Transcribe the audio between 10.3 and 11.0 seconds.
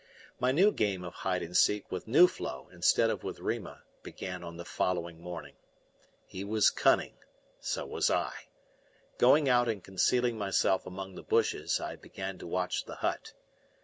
myself